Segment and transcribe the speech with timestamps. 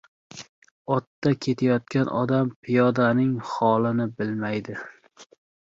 [0.95, 4.81] •Otda ketayotgan odam piyodaning holini bilmaydi.